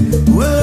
[0.00, 0.20] way.
[0.32, 0.59] Whoa.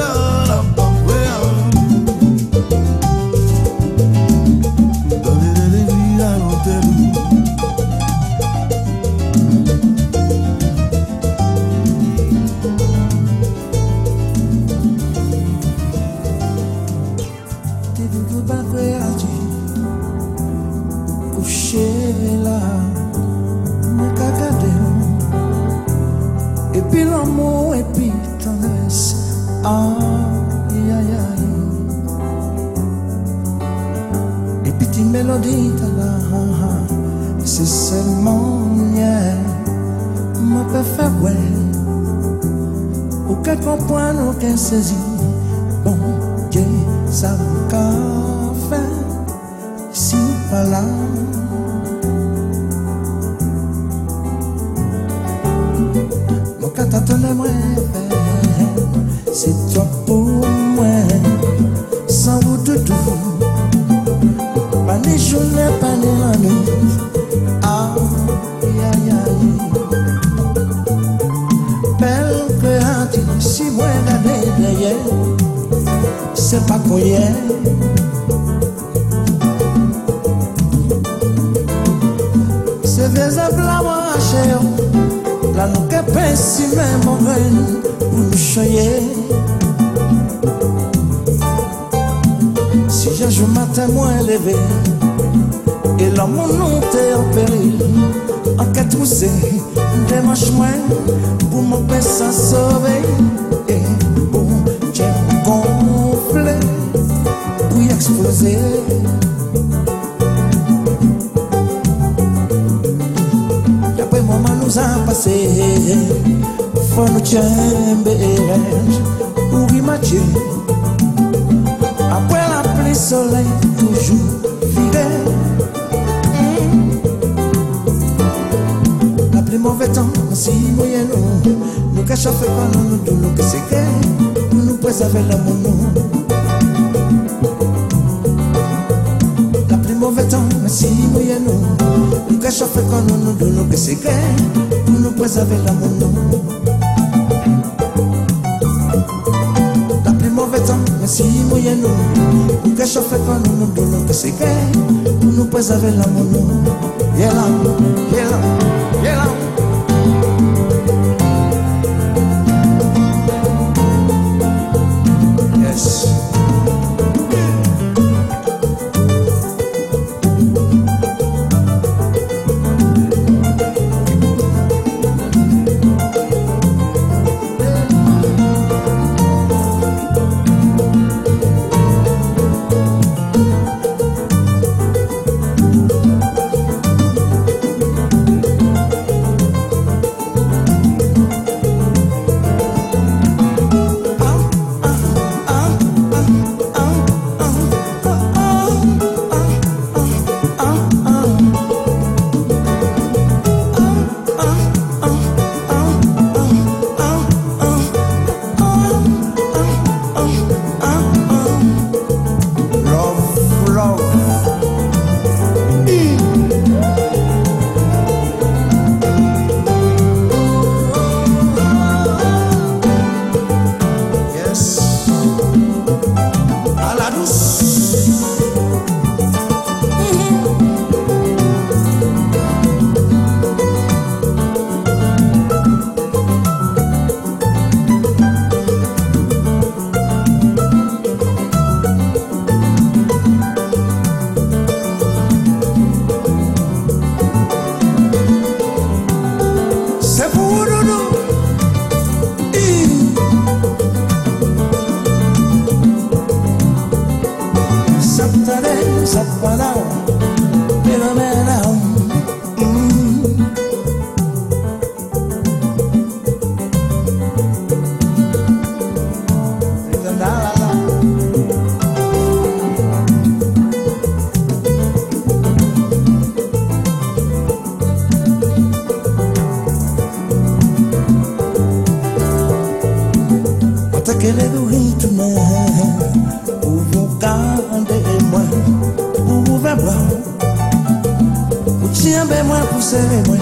[292.88, 293.37] Tirer moi, pour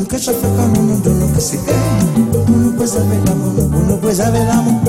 [0.00, 2.46] Nunca fica no mundo, nunca se ganha.
[2.48, 4.80] Uno puede saber el amor, uno puede saber el amor.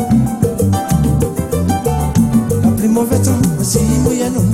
[2.64, 4.50] La prima vetu, si muy en un.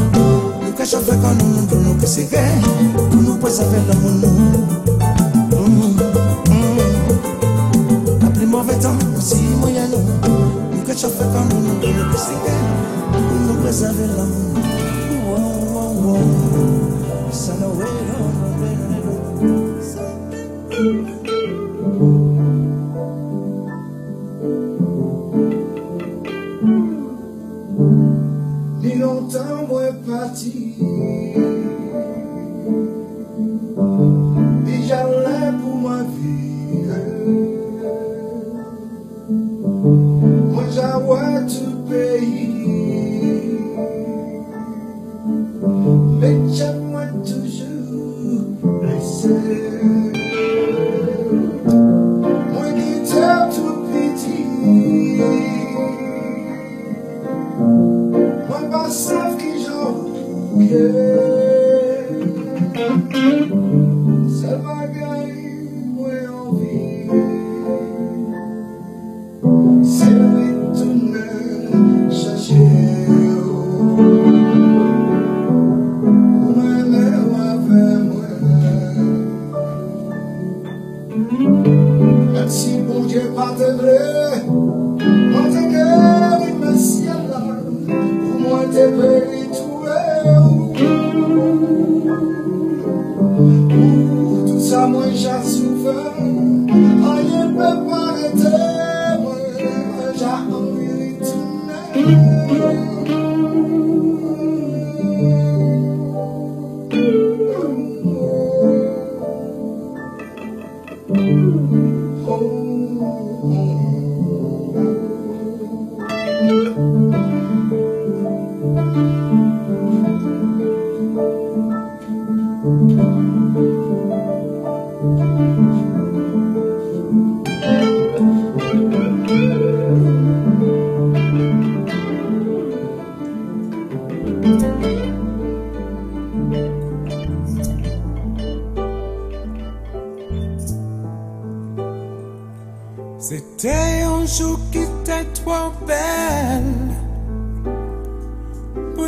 [0.65, 2.67] Nunca fica no mundo, nunca se ganha.
[3.11, 4.86] Uno puede saber el amor,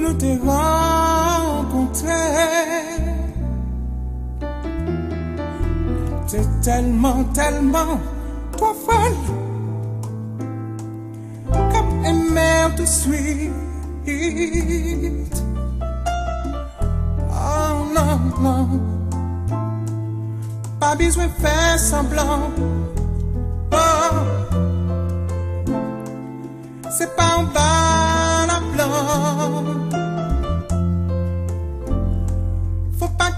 [0.10, 2.08] je t'ai rencontré.
[6.28, 8.00] T'es tellement, tellement
[8.58, 9.20] trop folle.
[11.51, 13.51] Comme aimer tout de suite.
[17.32, 18.68] Oh non, non.
[20.80, 22.51] Pas besoin de faire semblant.
[23.72, 23.78] Oh.
[26.92, 29.78] C'est pas un bal à blanc.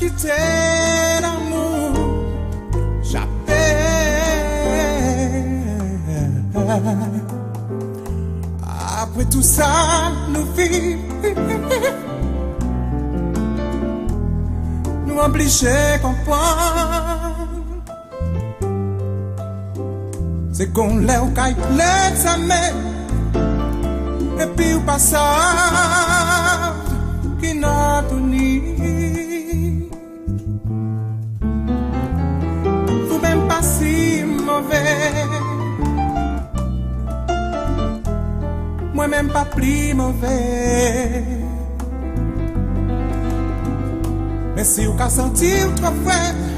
[0.01, 1.93] quitter l'amour,
[3.03, 3.51] j'appelle.
[9.01, 9.72] Après tout ça,
[10.34, 11.00] nous vivons.
[15.05, 17.50] Nous obligés comprendre.
[20.51, 22.72] C'est qu'on l'est au caille, l'examen.
[24.41, 25.22] Et puis, au passage,
[27.39, 28.50] qui n'a tout ni.
[38.91, 40.38] Mwen men pa pli mouve
[44.56, 46.50] Men si ou ka santi ou tro fwe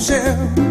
[0.00, 0.69] yourself.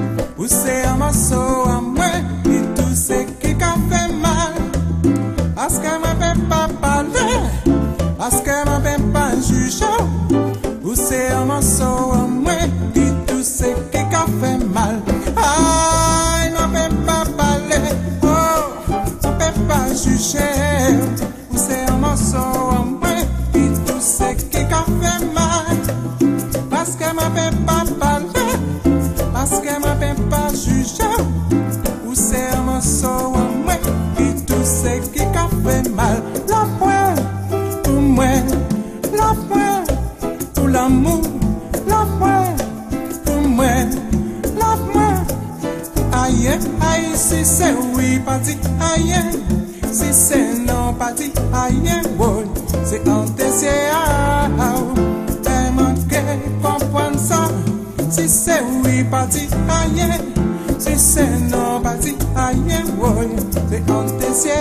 [62.99, 63.29] voi
[63.69, 64.53] se aconteceu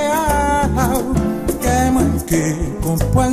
[1.60, 2.44] que mãe que
[2.80, 3.28] companhia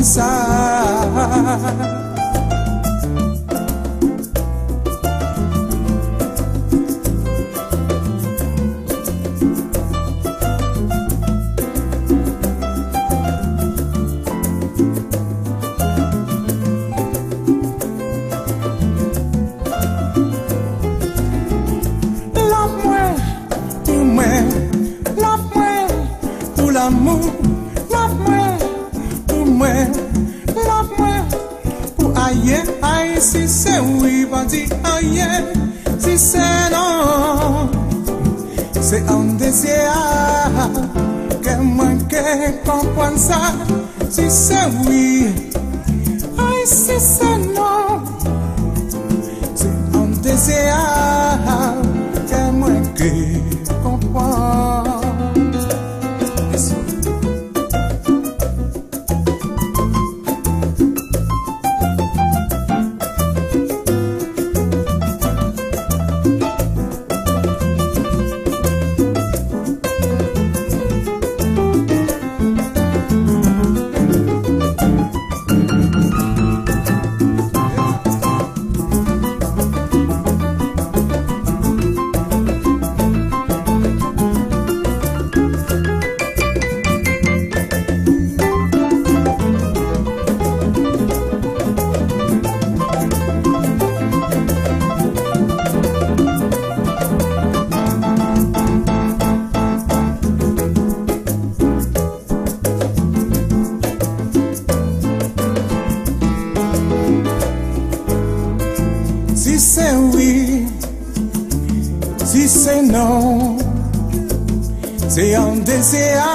[115.86, 116.26] Zia,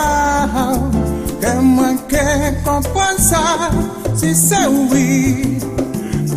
[1.40, 3.70] que quer composa,
[4.14, 5.58] se seu vi,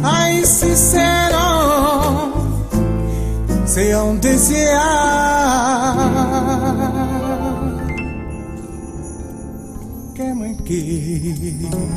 [0.01, 2.33] ai se serão,
[3.67, 4.81] se é um desia.
[10.15, 11.92] Que quer.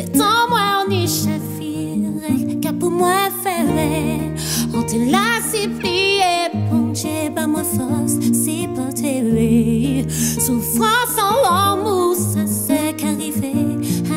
[0.00, 4.32] Dettends-moi ogni scefire che per me fare
[4.72, 12.46] On te la si prie Ponce pa moi force si portere Souffrance en amour ça
[12.46, 13.52] c'est qu'arrivé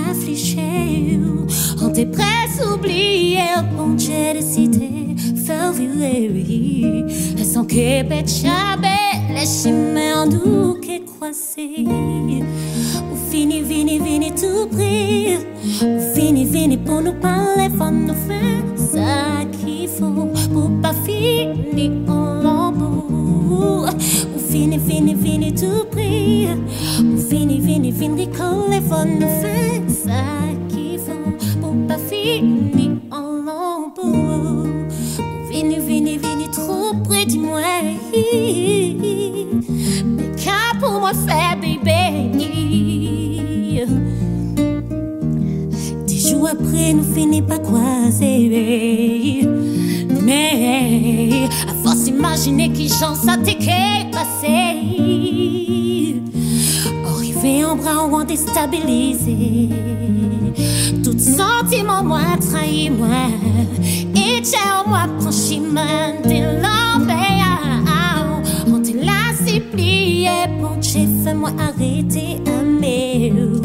[0.10, 1.20] Affligé
[1.82, 3.42] On te presse oublier
[3.76, 7.10] Ponce décidé Faire vivre
[7.44, 8.30] Sans que bête
[9.44, 11.86] Merdu che quasi
[13.12, 15.36] O fini, vini, vini tu pri
[15.82, 24.38] O fini, vini pono pale fanno fe Sa chi fu Pupa fini o lobo O
[24.38, 26.48] fini, vini, vini tu pri
[27.00, 30.24] O fini, vini, vini cole fanno fe Sa
[30.68, 38.00] chi fu Pupa fini o lobo O fini, vini, vini trop près dis-moi
[41.14, 42.32] moi faire, bébé.
[46.06, 49.48] Dix jours après, nous finissons pas croiser.
[50.22, 53.58] Mais, à force d'imaginer qui j'en ça t'est
[54.12, 55.02] passé.
[57.06, 59.70] Arrivé en bras, on déstabilisé.
[61.04, 63.28] Tout sentiment, moi, trahi, moi.
[64.16, 67.43] Et tiens, moi, franchi, man, de l'enfer
[69.74, 70.30] oublié,
[70.62, 73.62] penché, fais-moi arrêter un mélo.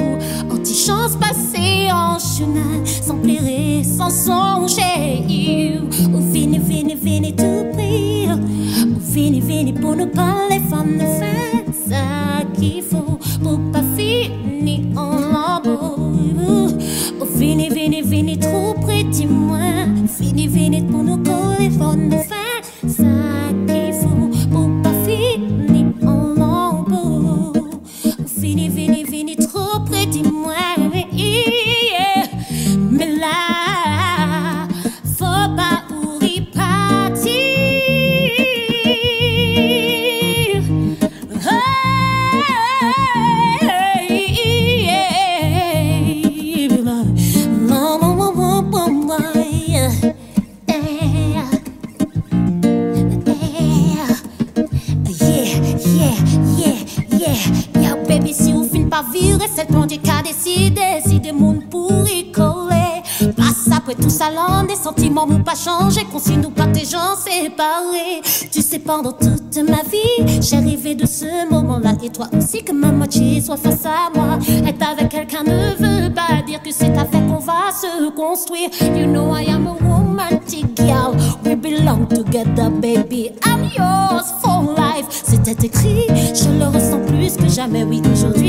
[0.50, 5.78] Anti-chance passée en chemin, sans plairer, sans songer.
[6.12, 8.38] Ou venez, venez, venez tout pire.
[8.86, 13.82] Ou venez, venez pour nous parler, les femmes ne faire ça qu'il faut pour pas
[13.96, 15.96] finir en lambeau.
[17.20, 19.58] Ou venez, venez, venez trop près, dis-moi.
[20.18, 22.47] Venez, venez pour nous coller, femmes ne faire
[64.88, 66.04] sentiments m'ont pas changé.
[66.10, 68.22] Consigne nous pas tes gens séparés.
[68.50, 71.92] Tu sais, pendant toute ma vie, j'ai rêvé de ce moment-là.
[72.02, 74.38] Et toi aussi, que ma moitié soit face à moi.
[74.66, 78.70] Être avec quelqu'un ne veut pas dire que c'est avec qu'on va se construire.
[78.96, 81.14] You know, I am a romantic girl.
[81.44, 83.30] We belong together, baby.
[83.44, 85.06] I'm yours for life.
[85.10, 87.84] C'était écrit, je le ressens plus que jamais.
[87.84, 88.47] Oui, aujourd'hui,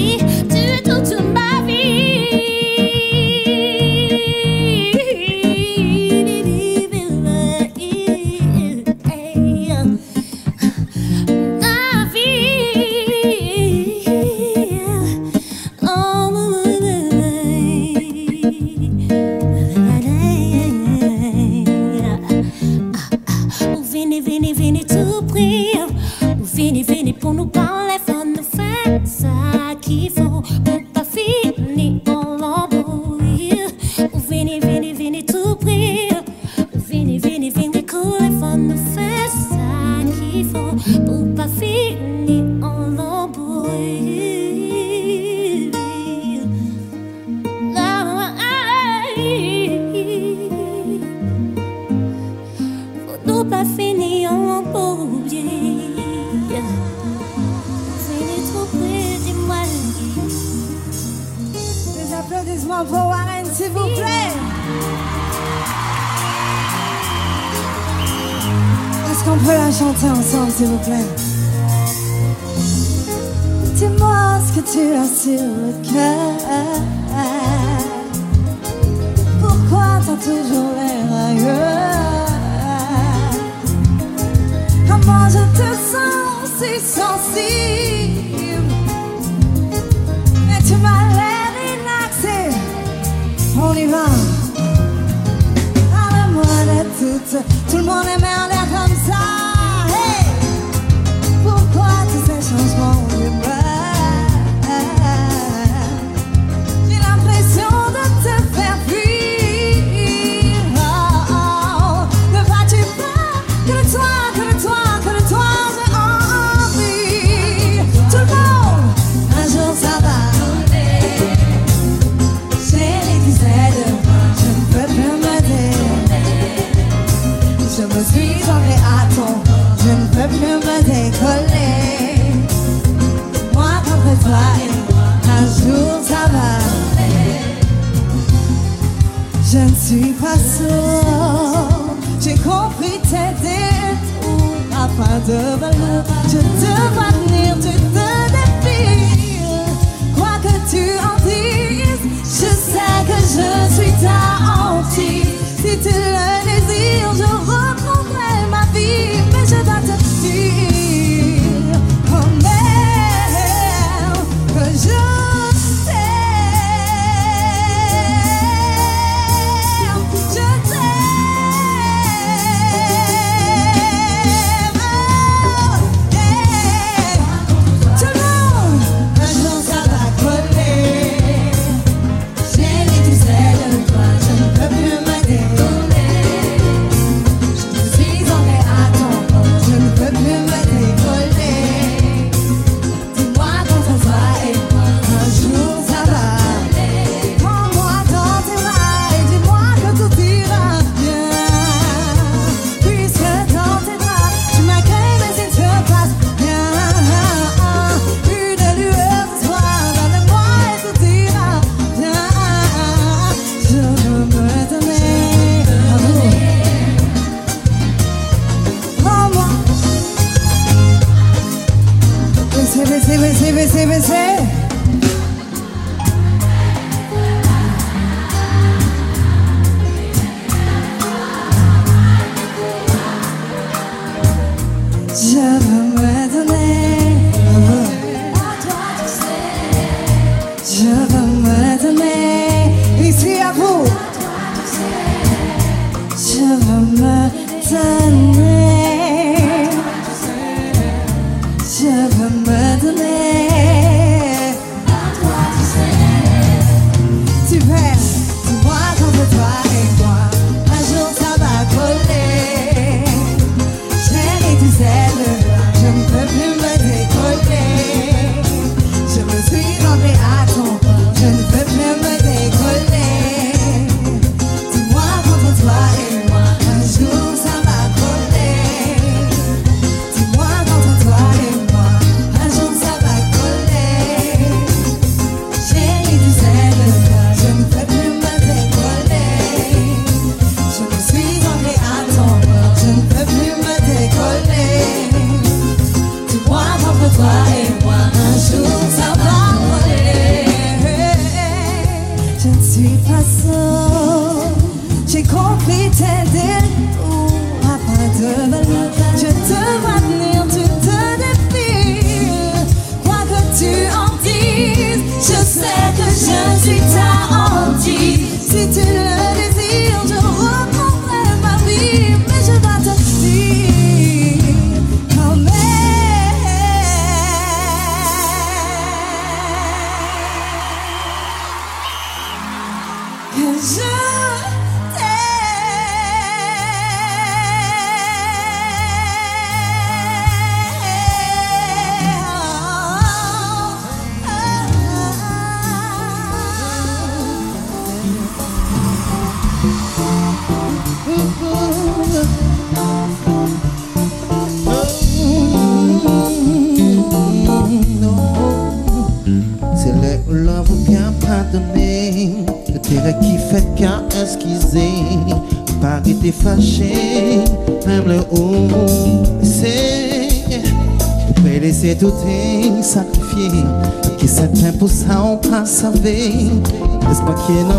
[377.50, 377.79] n'est-ce pas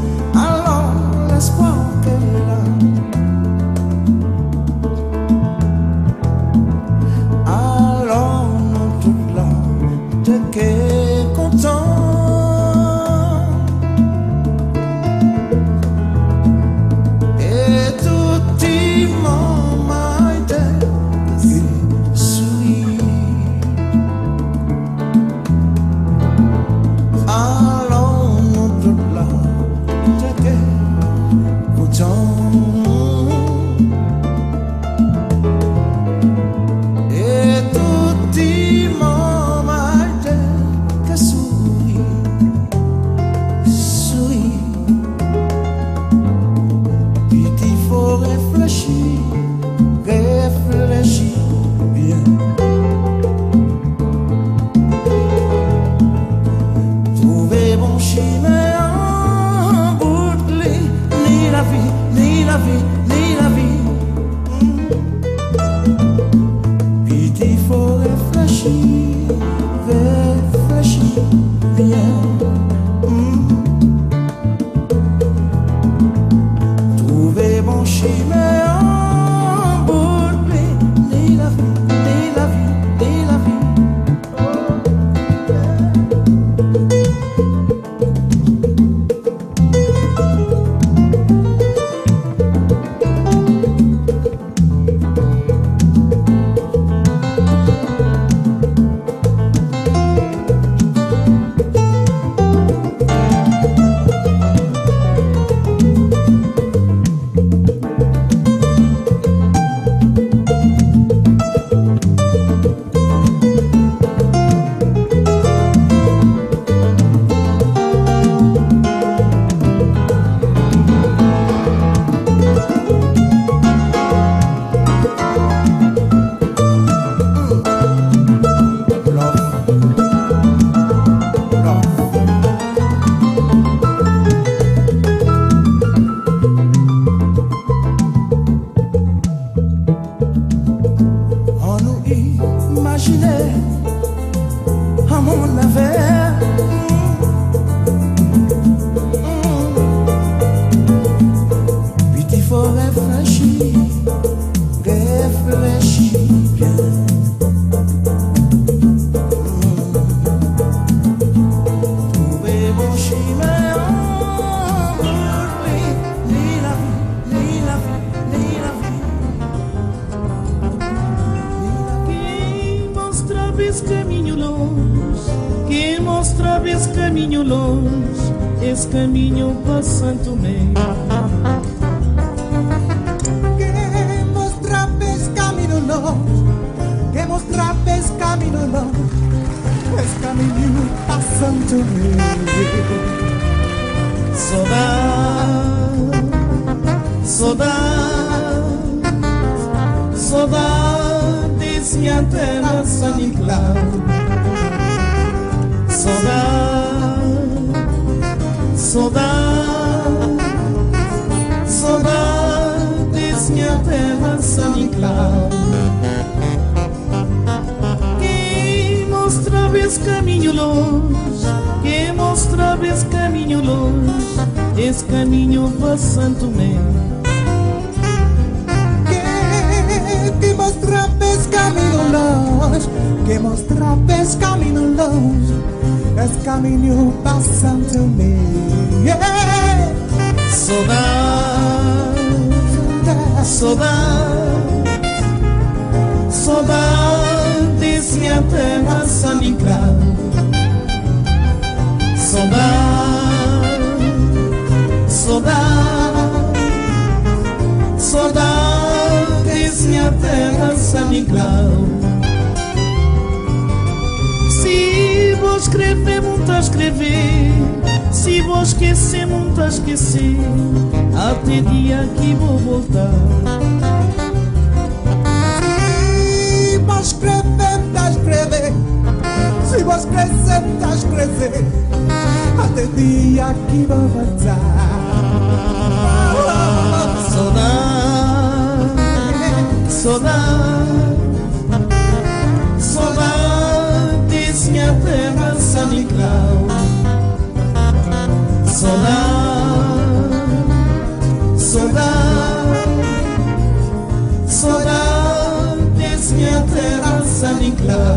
[306.31, 308.15] pieśnia teraz zanikła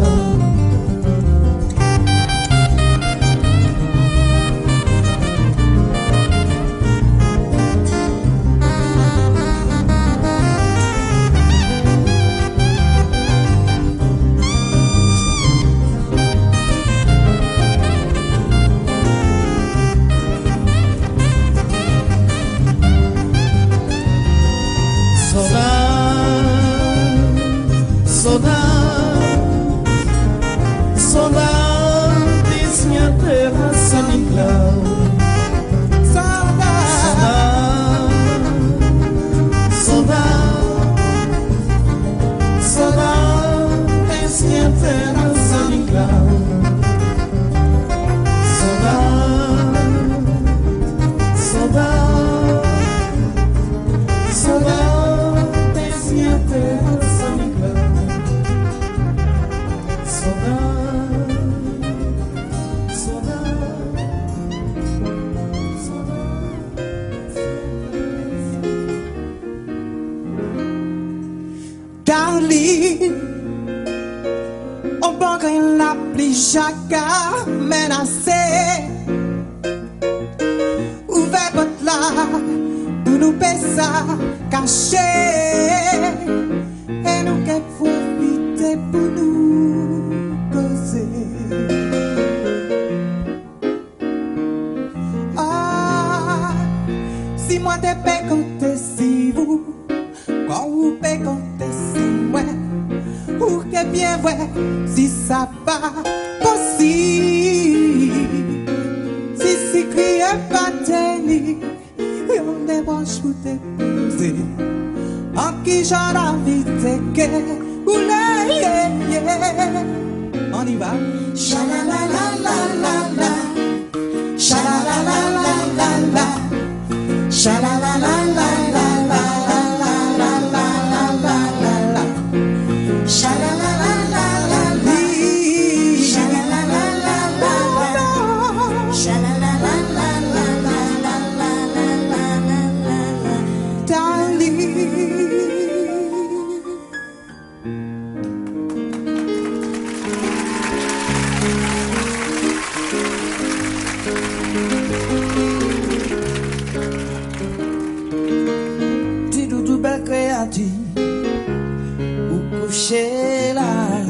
[162.33, 164.05] Ou coucher là,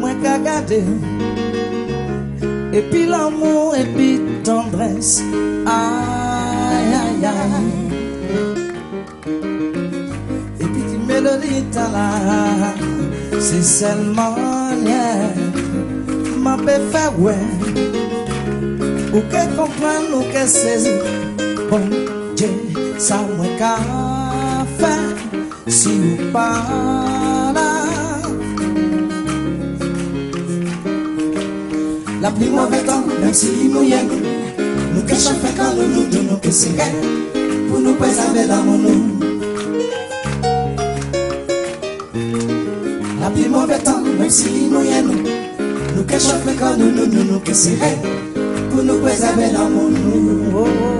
[0.00, 0.82] m'en gagade.
[2.72, 5.22] Et puis l'amour, et puis tendresse.
[5.66, 7.72] Aïe, aïe, aïe.
[10.60, 12.74] Et puis tu m'élodies, là.
[13.40, 14.36] C'est seulement
[14.84, 15.30] hier.
[16.38, 17.12] ma fait faire,
[19.14, 20.90] ou qu'elle comprenne ou qu'elle saisit.
[21.70, 21.80] Bon
[22.36, 22.48] Dieu,
[22.98, 24.07] ça m'en gagne.
[25.78, 25.90] Si
[26.34, 27.64] là.
[32.20, 34.18] La pluie mauvais temps, même si il mouillait nous.
[34.96, 36.70] Nous cachons fait quand nous nous donnons que c'est.
[37.68, 39.20] Pour nous préserver l'amour nous.
[43.20, 45.22] La pluie mauvais temps, même si il mouillait nous.
[45.94, 47.78] Nous cachons fait quand nous nous donnons que c'est.
[48.72, 50.97] Pour nous préserver l'amour nous.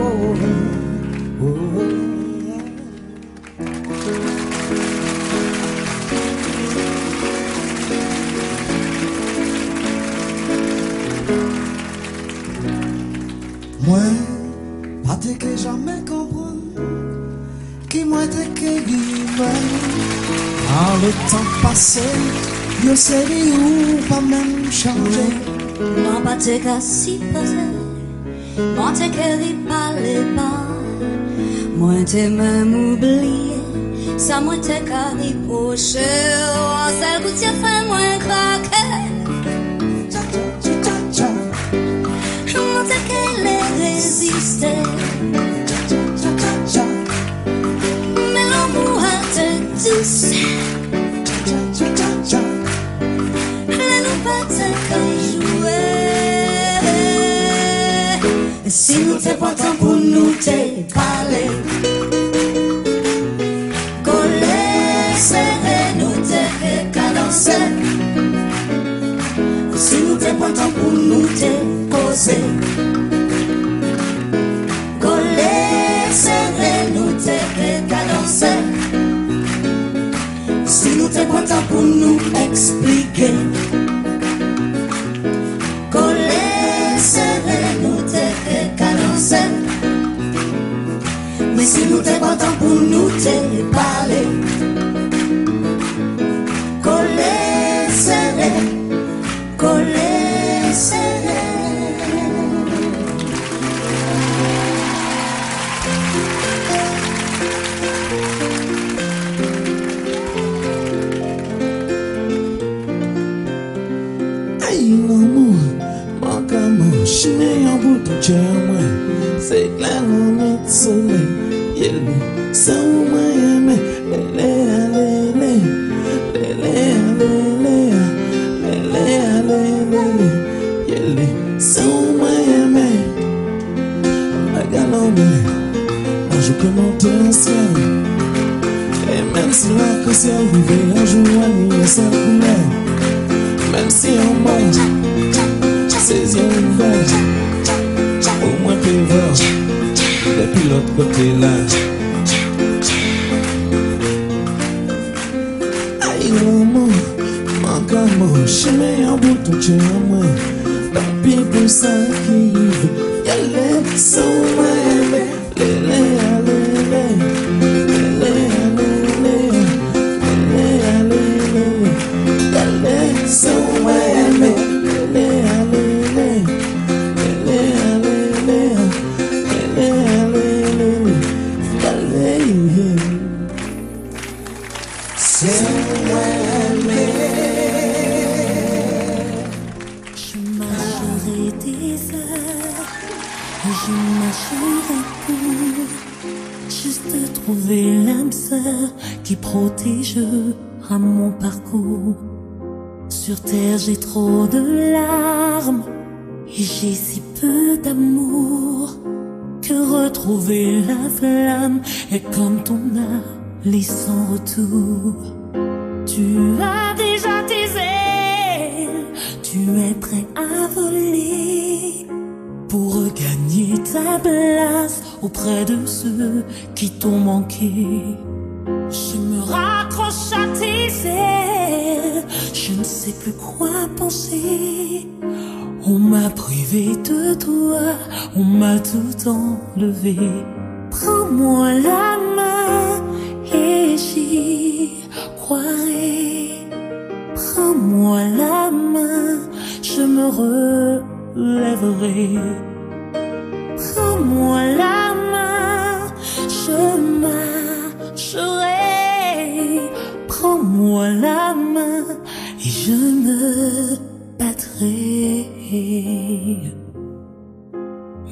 [26.39, 27.73] Moi pas te qu'à si passer
[28.77, 29.37] Moi te qu'à
[29.69, 30.63] parler pas
[31.77, 33.57] Moi te même oublié
[34.17, 34.79] Ça moi te
[37.01, 38.87] celle que tu as fait moi craquer
[40.09, 40.21] Cha
[41.13, 41.29] cha
[58.99, 61.47] Si nous te pas temps pour nous te parler
[64.03, 65.15] Coller,
[66.01, 67.53] nous te cadencer
[69.77, 72.43] Si nous te pas pour nous te causer
[74.99, 76.11] Coller,
[76.93, 78.59] nous te cadencer
[80.67, 82.19] Si nous te pas pour nous
[91.91, 94.58] 又在包装，不怒不怒，节日芭蕾。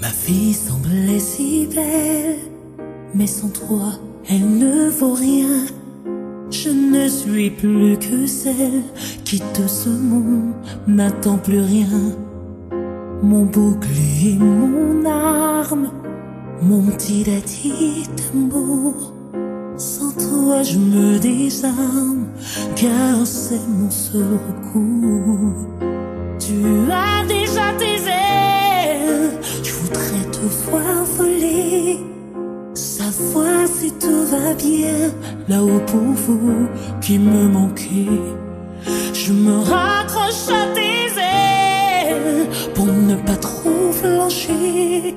[0.01, 2.37] Ma vie semblait si belle,
[3.15, 3.93] mais sans toi,
[4.29, 5.67] elle ne vaut rien.
[6.51, 8.83] Je ne suis plus que celle
[9.25, 9.89] qui de ce
[10.87, 12.15] n'attend plus rien.
[13.23, 15.91] Mon bouclier, mon arme,
[16.63, 19.13] mon petit daddy d'amour.
[19.79, 22.27] Sans toi, je me désarme,
[22.77, 25.67] car c'est mon seul recours.
[26.39, 28.26] Tu as déjà tes ailes,
[30.47, 31.99] voudrais te voir voler.
[32.75, 35.11] Savoir si tout va bien
[35.49, 36.69] là-haut pour vous
[37.01, 38.09] qui me manquez.
[39.15, 45.15] Je me raccroche à tes ailes pour ne pas trop flancher.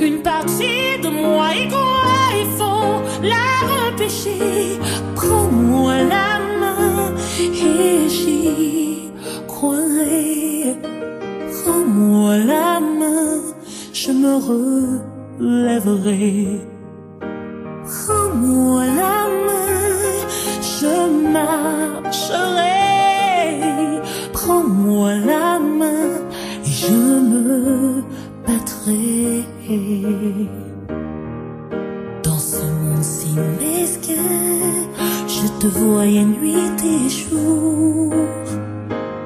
[0.00, 4.78] Une partie de moi y croit, il faut la repêcher.
[5.16, 9.10] Prends-moi la main et j'y
[9.46, 10.76] croirai.
[11.64, 12.89] Prends-moi la main,
[14.02, 14.34] je me
[15.40, 16.60] relèverai.
[17.84, 19.76] Prends-moi la main,
[20.76, 20.94] je
[21.36, 22.80] marcherai.
[24.32, 26.12] Prends-moi la main
[26.64, 26.94] et je
[27.32, 28.02] me
[28.46, 29.44] battrai.
[32.22, 34.32] Dans ce monde si mesquin,
[35.36, 38.14] je te voyais nuit et jour,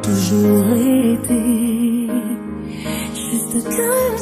[0.03, 0.71] toujours
[1.17, 1.45] été,
[3.15, 4.19] juste comme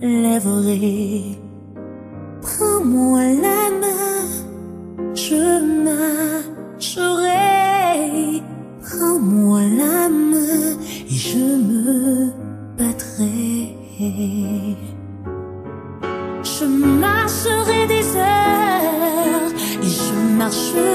[0.00, 0.90] relèverai.
[2.42, 4.22] Prends-moi la main,
[5.14, 5.44] je
[6.88, 7.34] marcherai.
[8.86, 10.68] Prends-moi la main
[11.10, 12.30] et je me
[12.78, 13.76] battrai.
[16.42, 20.85] Je marcherai des heures et je marcherai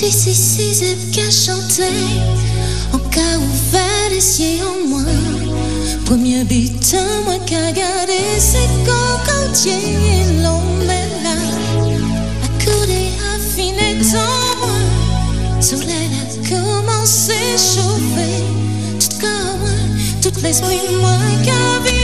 [0.00, 1.90] Si, si, si, c'est qu'à chanter.
[2.92, 5.02] En cas ouvert les yeux en moi.
[6.06, 6.94] Premier but,
[7.24, 11.34] moi qu'à garder, c'est quand et l'on met là.
[12.44, 15.60] Accoudé, affiné dans moi.
[15.60, 18.44] Soleil a commencé à chauffer.
[19.00, 19.78] Tout comme moi,
[20.22, 21.97] tout l'esprit, moi, qu'à vivre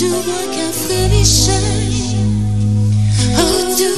[0.00, 2.14] i don't frémichet.
[3.36, 3.90] Oh, do,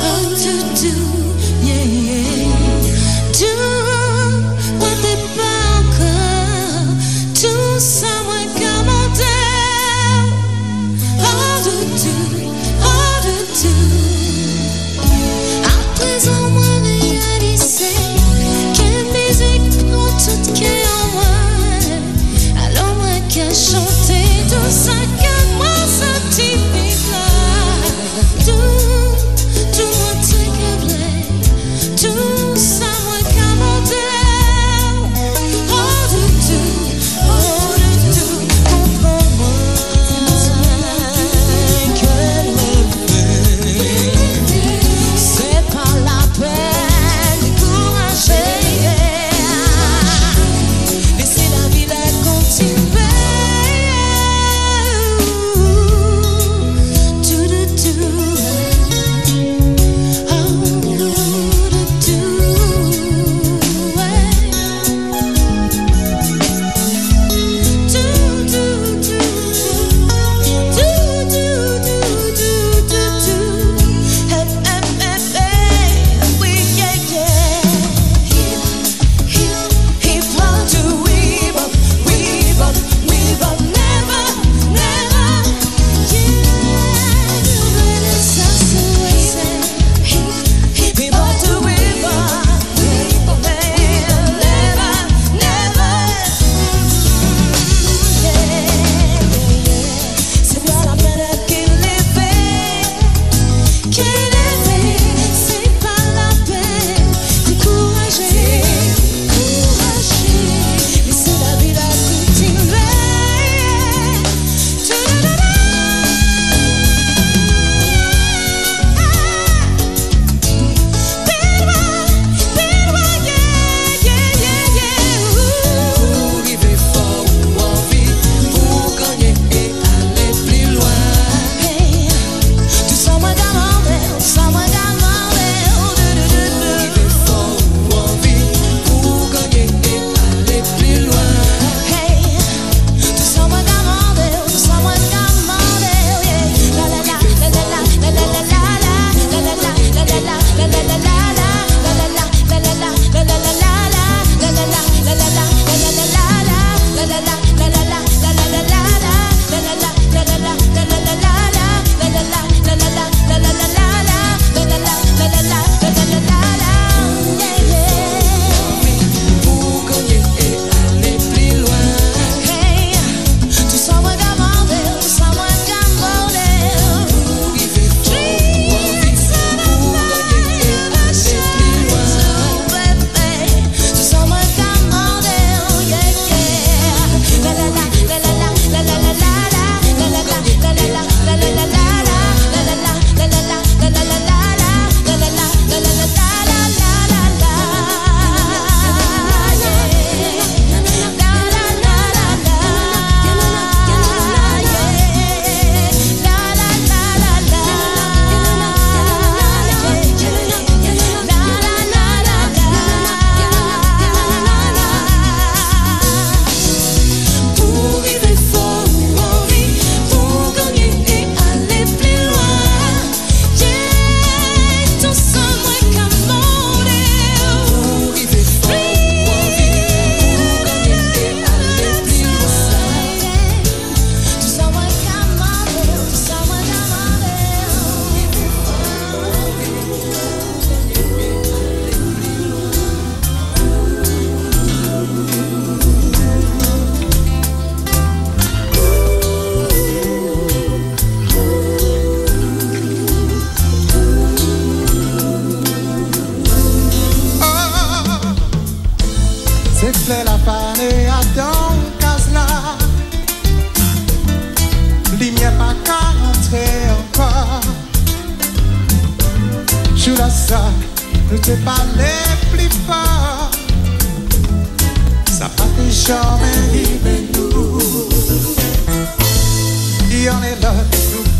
[0.00, 1.13] oh.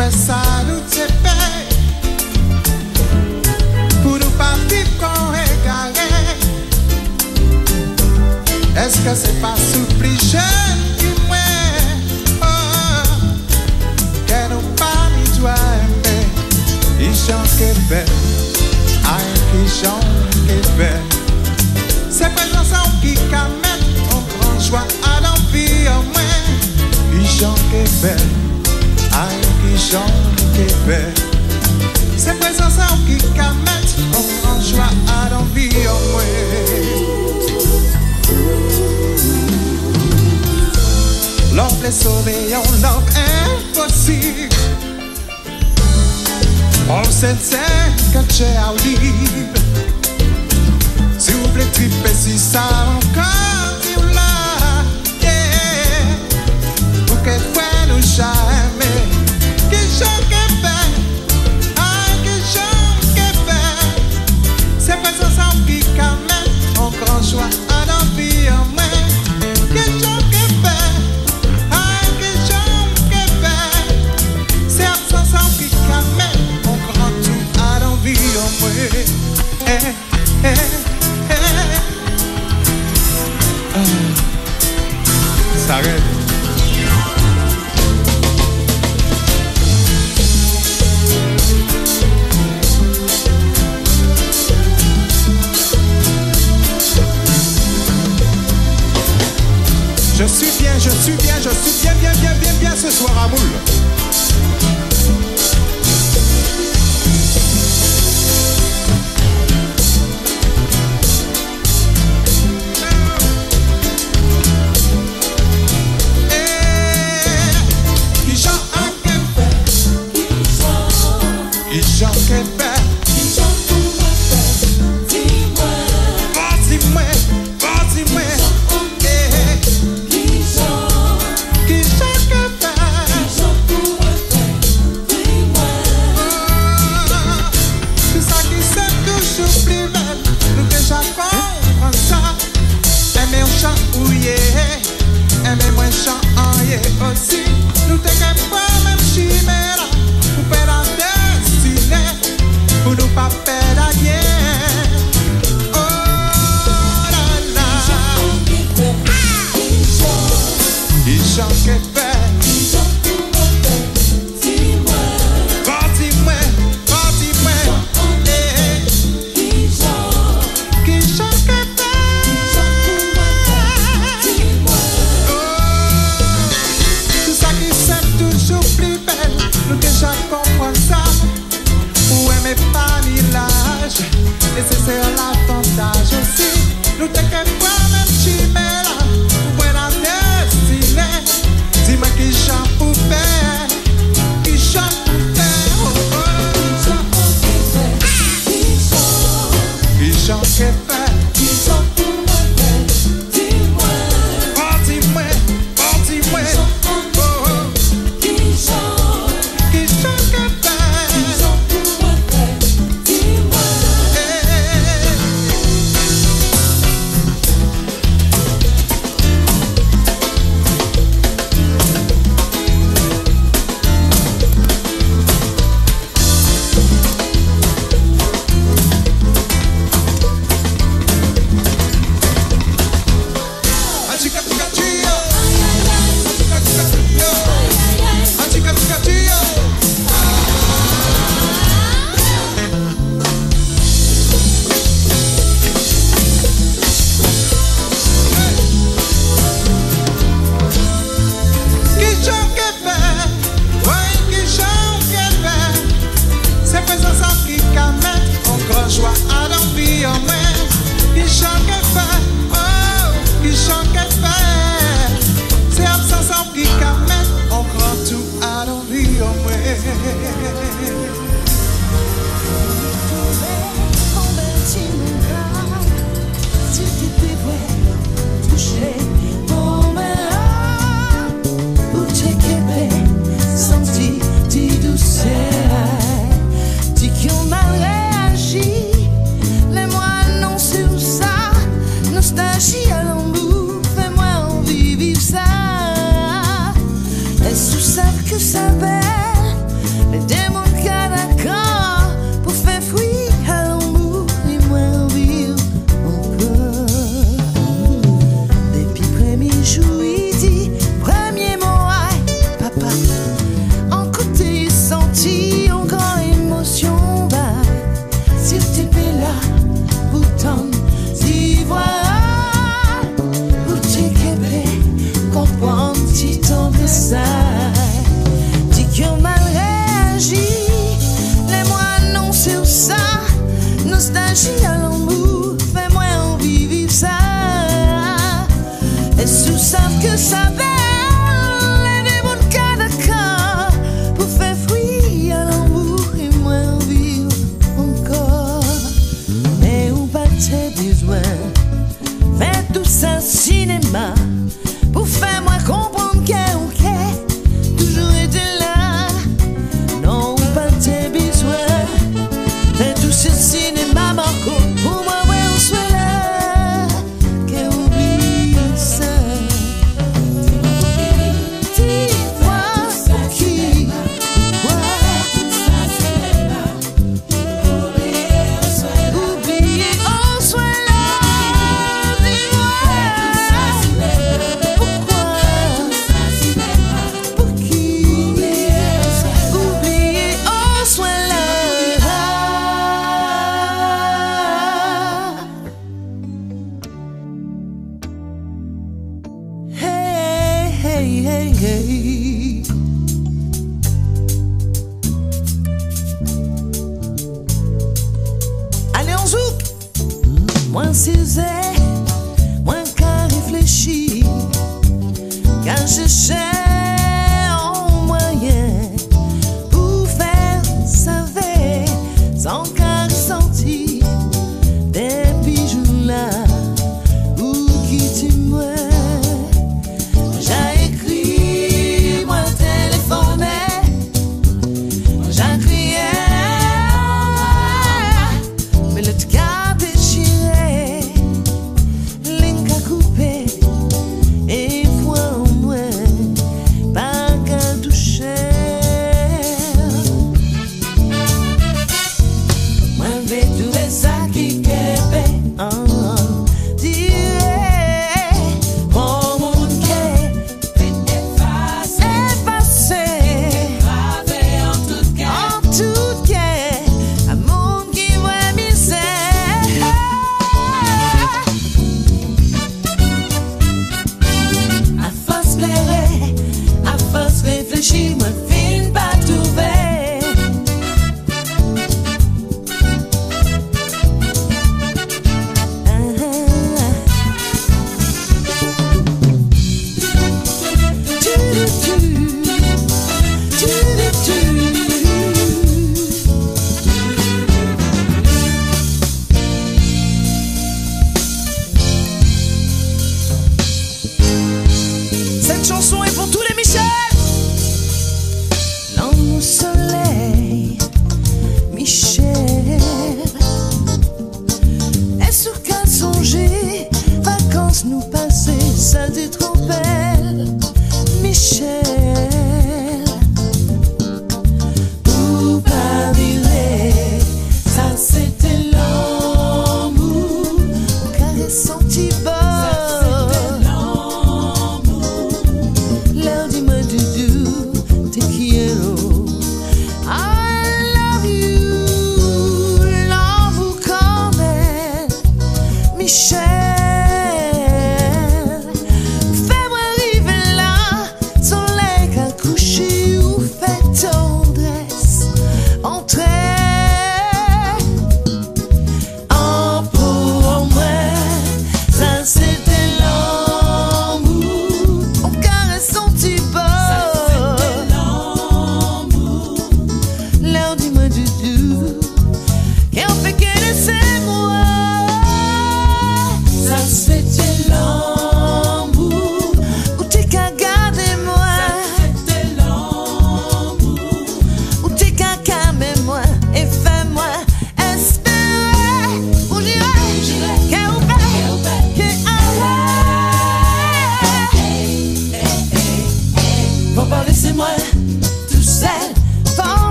[0.00, 0.49] Nous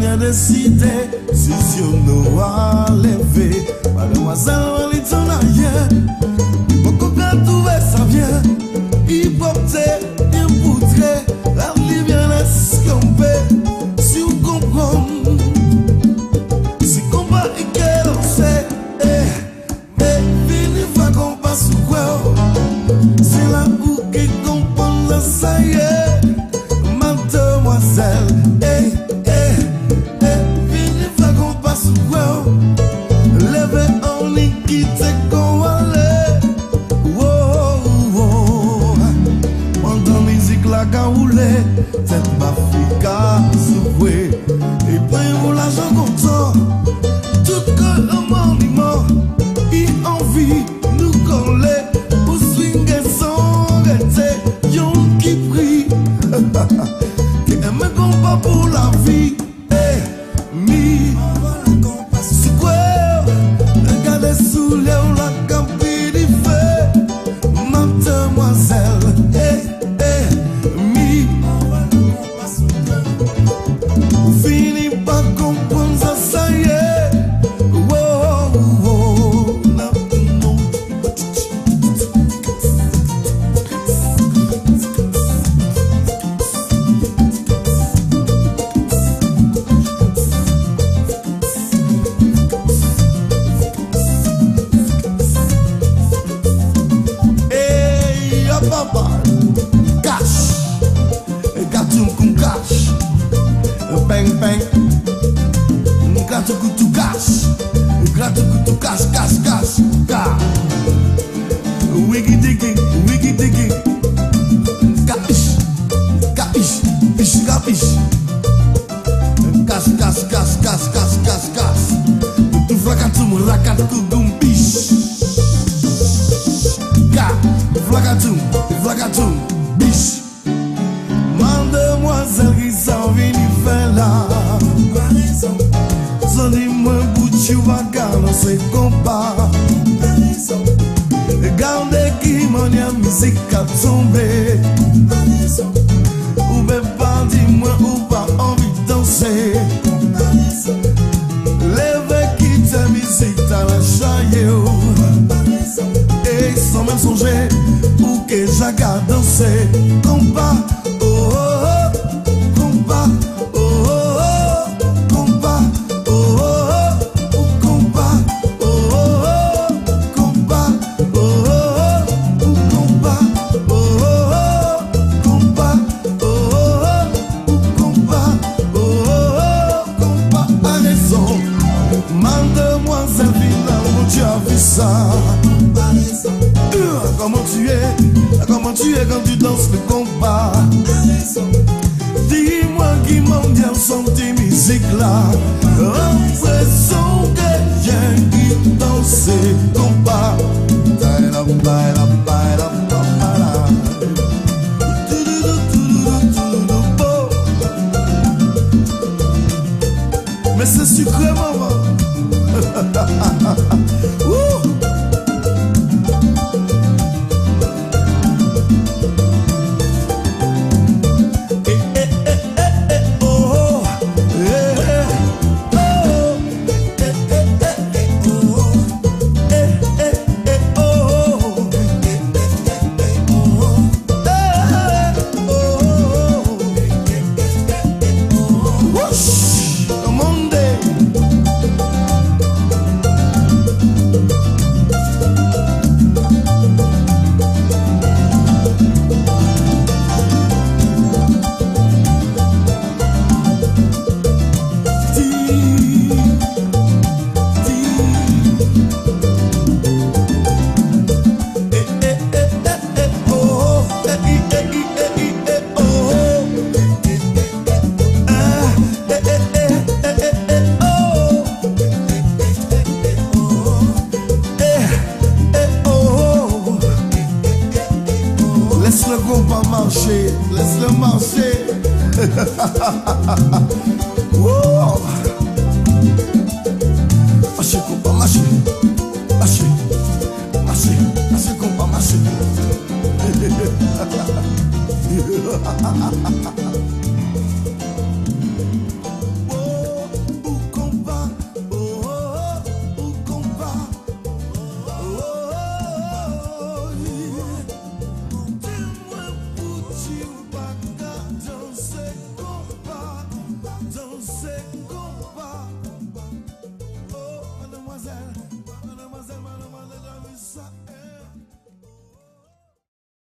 [0.00, 6.29] Konya deside Zizyon nou a leve Mademoiselle Wellington a ye